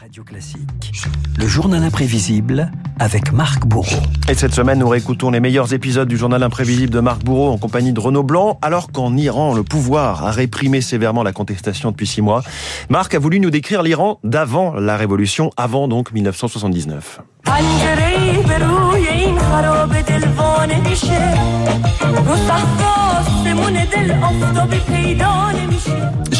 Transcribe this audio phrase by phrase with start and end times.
[0.00, 0.92] Radio Classique,
[1.38, 3.96] le journal imprévisible avec Marc Bourreau.
[4.28, 7.58] Et cette semaine, nous réécoutons les meilleurs épisodes du journal imprévisible de Marc Bourreau en
[7.58, 12.06] compagnie de Renaud Blanc, alors qu'en Iran, le pouvoir a réprimé sévèrement la contestation depuis
[12.06, 12.44] six mois.
[12.90, 17.20] Marc a voulu nous décrire l'Iran d'avant la révolution, avant donc 1979.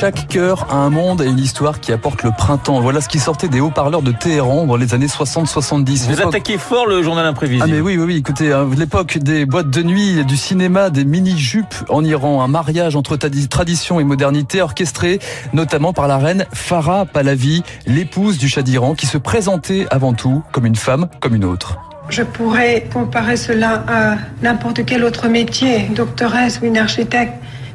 [0.00, 2.80] Chaque cœur a un monde et une histoire qui apporte le printemps.
[2.80, 6.06] Voilà ce qui sortait des haut-parleurs de Téhéran dans les années 60-70.
[6.08, 7.66] Vous attaquez fort le journal imprévisible.
[7.68, 8.16] Ah mais oui, oui, oui.
[8.16, 12.96] Écoutez, hein, l'époque des boîtes de nuit, du cinéma, des mini-jupes en Iran, un mariage
[12.96, 15.18] entre tradition et modernité orchestré
[15.52, 20.42] notamment par la reine Farah Pahlavi, l'épouse du Shah d'Iran, qui se présentait avant tout
[20.50, 21.76] comme une femme, comme une autre.
[22.10, 27.34] Je pourrais comparer cela à n'importe quel autre métier, doctoresse ou une architecte,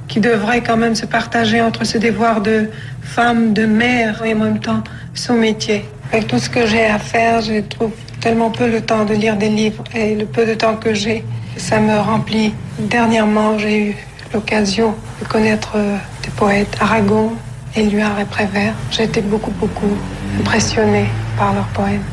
[0.10, 2.70] qui devrait quand même se partager entre ce devoir de
[3.02, 5.86] femme, de mère et en même temps son métier.
[6.12, 9.38] Avec tout ce que j'ai à faire, je trouve tellement peu le temps de lire
[9.38, 11.24] des livres et le peu de temps que j'ai,
[11.56, 12.54] ça me remplit.
[12.78, 13.96] Dernièrement, j'ai eu
[14.34, 17.32] l'occasion de connaître euh, des poètes Aragon,
[17.76, 18.74] Éluard et Prévert.
[18.92, 19.98] J'ai été beaucoup, beaucoup
[20.40, 21.06] impressionnée
[21.38, 22.04] par leurs poèmes.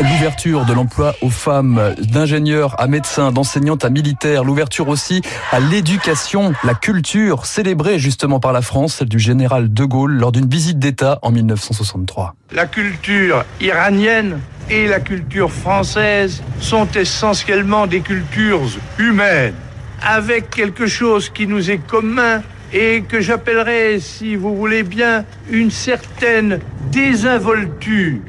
[0.00, 6.52] L'ouverture de l'emploi aux femmes, d'ingénieurs à médecins, d'enseignantes à militaires, l'ouverture aussi à l'éducation,
[6.64, 10.78] la culture, célébrée justement par la France, celle du général de Gaulle lors d'une visite
[10.78, 12.34] d'État en 1963.
[12.52, 14.40] La culture iranienne
[14.70, 18.62] et la culture française sont essentiellement des cultures
[18.98, 19.54] humaines,
[20.02, 25.70] avec quelque chose qui nous est commun et que j'appellerais, si vous voulez bien, une
[25.70, 26.58] certaine
[26.90, 28.20] désinvolture.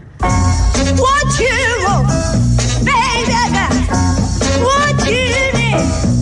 [0.91, 1.49] What you
[1.85, 2.07] want,
[2.83, 3.33] baby,
[4.63, 6.12] what you need,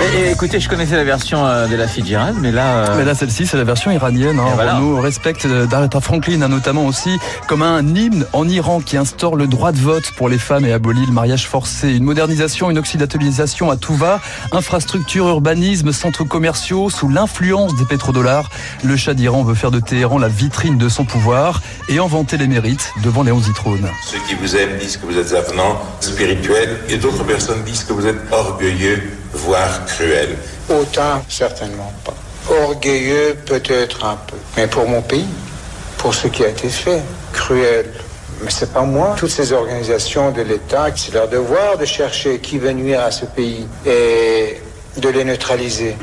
[0.00, 2.76] Et, écoutez, je connaissais la version euh, de la Fitzgerald, mais là...
[2.76, 4.38] Euh, mais là, celle-ci, c'est la version iranienne.
[4.38, 4.52] Hein.
[4.54, 4.80] Voilà.
[4.80, 9.36] On respecte euh, d'Aretha Franklin, hein, notamment aussi, comme un hymne en Iran qui instaure
[9.36, 11.94] le droit de vote pour les femmes et abolit le mariage forcé.
[11.94, 14.20] Une modernisation, une occidentalisation à tout va.
[14.52, 18.48] Infrastructure, urbanisme, centres commerciaux, sous l'influence des pétrodollars.
[18.82, 22.38] Le Shah d'Iran veut faire de Téhéran la vitrine de son pouvoir et en vanter
[22.38, 23.88] les mérites devant les onze trônes.
[24.06, 27.92] Ceux qui vous aiment disent que vous êtes avenant, spirituel, et d'autres personnes disent que
[27.92, 29.02] vous êtes orgueilleux
[29.32, 30.36] voire cruel
[30.68, 32.14] Autant, certainement pas.
[32.48, 34.36] Orgueilleux, peut-être un peu.
[34.56, 35.26] Mais pour mon pays,
[35.98, 37.02] pour ce qui a été fait,
[37.32, 37.92] cruel.
[38.42, 39.14] Mais c'est pas moi.
[39.18, 43.26] Toutes ces organisations de l'État, c'est leur devoir de chercher qui veut nuire à ce
[43.26, 44.60] pays et
[44.96, 45.96] de les neutraliser.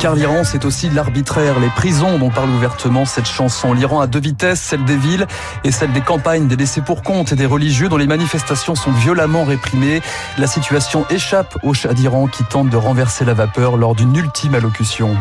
[0.00, 3.74] Car l'Iran, c'est aussi l'arbitraire, les prisons dont parle ouvertement cette chanson.
[3.74, 5.26] L'Iran a deux vitesses, celle des villes
[5.62, 8.92] et celle des campagnes, des laissés pour compte et des religieux dont les manifestations sont
[8.92, 10.00] violemment réprimées.
[10.38, 14.54] La situation échappe au Shah d'Iran qui tente de renverser la vapeur lors d'une ultime
[14.54, 15.14] allocution.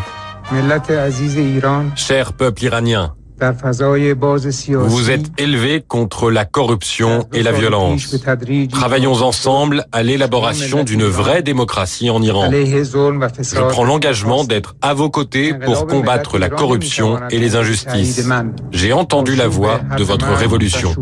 [1.97, 3.13] Cher peuple iranien,
[4.87, 8.15] vous êtes élevé contre la corruption et la violence.
[8.71, 12.49] Travaillons ensemble à l'élaboration d'une vraie démocratie en Iran.
[12.51, 18.27] Je prends l'engagement d'être à vos côtés pour combattre la corruption et les injustices.
[18.71, 20.93] J'ai entendu la voix de votre révolution.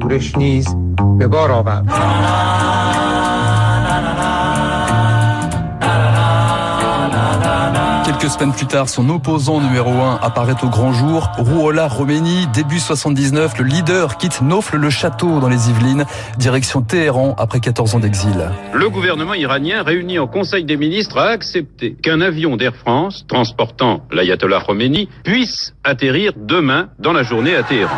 [8.27, 11.31] Quelques semaines plus tard, son opposant numéro 1 apparaît au grand jour.
[11.38, 16.03] Rouhollah Roménie, début 79, le leader quitte Nofle le château dans les Yvelines,
[16.38, 18.51] direction Téhéran après 14 ans d'exil.
[18.73, 24.01] Le gouvernement iranien réuni en Conseil des ministres a accepté qu'un avion d'Air France transportant
[24.11, 27.95] l'ayatollah Khomeini puisse atterrir demain dans la journée à Téhéran.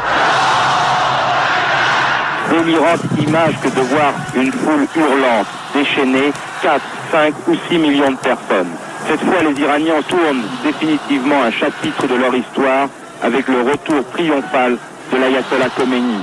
[2.49, 8.17] Délirante image que de voir une foule hurlante, déchaînée, 4, 5 ou 6 millions de
[8.17, 8.69] personnes.
[9.07, 12.87] Cette fois, les Iraniens tournent définitivement un chapitre de leur histoire
[13.23, 14.77] avec le retour triomphal
[15.11, 16.21] de l'ayatollah Khomeini.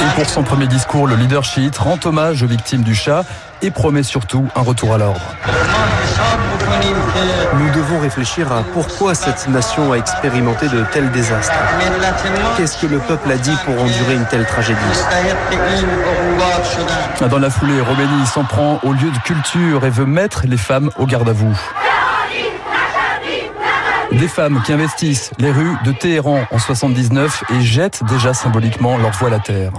[0.00, 3.24] Et pour son premier discours, le leader chiite rend hommage aux victimes du Shah
[3.62, 5.20] et promet surtout un retour à l'ordre.
[7.58, 11.52] Nous devons réfléchir à pourquoi cette nation a expérimenté de tels désastres.
[12.56, 14.78] Qu'est-ce que le peuple a dit pour endurer une telle tragédie
[17.30, 20.90] Dans la foulée, Roménie s'en prend au lieu de culture et veut mettre les femmes
[20.98, 21.58] au garde à vous.
[24.12, 29.12] Des femmes qui investissent les rues de Téhéran en 79 et jettent déjà symboliquement leur
[29.12, 29.72] voile à terre.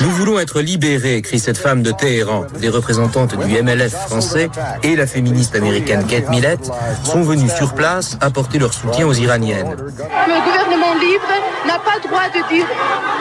[0.00, 2.46] Nous voulons être libérés, écrit cette femme de Téhéran.
[2.60, 4.48] Des représentantes du MLF français
[4.82, 6.70] et la féministe américaine Kate Millett
[7.04, 9.76] sont venues sur place apporter leur soutien aux Iraniennes.
[9.76, 11.28] Le gouvernement libre
[11.66, 12.66] n'a pas le droit de dire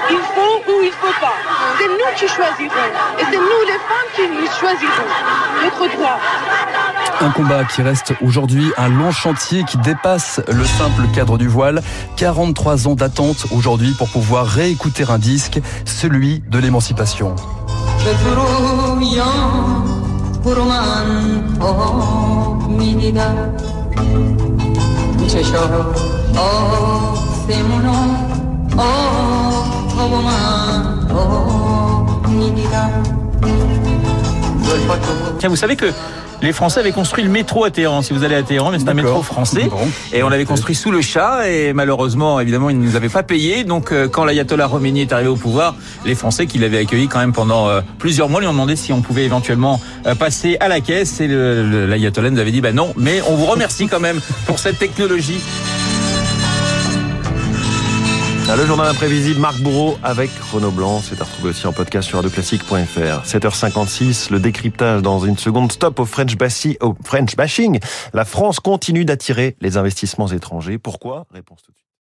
[0.10, 1.36] il faut ou il faut pas.
[1.80, 2.90] C'est nous qui choisirons.
[3.20, 5.10] Et c'est nous les femmes qui choisirons
[5.64, 6.20] notre droit.
[7.22, 11.82] Un combat qui reste aujourd'hui un long chantier qui dépasse le simple cadre du voile.
[12.16, 17.36] 43 ans d'attente aujourd'hui pour pouvoir réécouter un disque, celui de l'émancipation.
[35.40, 35.92] Tiens, vous savez que
[36.42, 38.02] les Français avaient construit le métro à Téhéran.
[38.02, 39.70] Si vous allez à Téhéran, mais c'est un métro français.
[40.14, 41.50] Et on l'avait construit sous le chat.
[41.50, 43.64] Et malheureusement, évidemment, ils ne nous avaient pas payé.
[43.64, 45.76] Donc, euh, quand l'ayatollah Khomeini est arrivé au pouvoir,
[46.06, 48.94] les Français qui l'avaient accueilli quand même pendant euh, plusieurs mois lui ont demandé si
[48.94, 51.20] on pouvait éventuellement euh, passer à la caisse.
[51.20, 54.80] Et l'ayatollah nous avait dit, bah non, mais on vous remercie quand même pour cette
[54.80, 55.42] technologie.
[58.52, 61.02] Ah, le journal imprévisible, Marc Bourreau avec Renaud Blanc.
[61.02, 63.24] C'est à retrouver aussi en podcast sur radioclassique.fr.
[63.24, 65.72] 7h56, le décryptage dans une seconde.
[65.72, 66.36] Stop au French,
[66.82, 67.80] au French bashing.
[68.12, 70.80] La France continue d'attirer les investissements étrangers.
[70.80, 71.28] Pourquoi?
[71.32, 71.89] Réponse tout de suite.